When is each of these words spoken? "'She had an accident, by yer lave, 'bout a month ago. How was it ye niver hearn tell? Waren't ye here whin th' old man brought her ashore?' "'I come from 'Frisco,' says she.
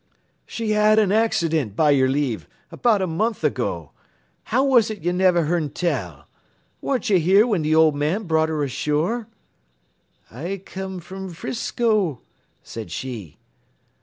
"'She 0.47 0.71
had 0.71 0.97
an 0.97 1.11
accident, 1.11 1.75
by 1.75 1.91
yer 1.91 2.07
lave, 2.07 2.47
'bout 2.81 3.03
a 3.03 3.05
month 3.05 3.43
ago. 3.43 3.91
How 4.45 4.63
was 4.65 4.89
it 4.89 5.03
ye 5.03 5.11
niver 5.11 5.43
hearn 5.43 5.69
tell? 5.69 6.27
Waren't 6.81 7.11
ye 7.11 7.19
here 7.19 7.45
whin 7.45 7.61
th' 7.61 7.75
old 7.75 7.95
man 7.95 8.23
brought 8.23 8.49
her 8.49 8.63
ashore?' 8.63 9.27
"'I 10.31 10.63
come 10.65 11.01
from 11.01 11.29
'Frisco,' 11.29 12.21
says 12.63 12.91
she. 12.91 13.37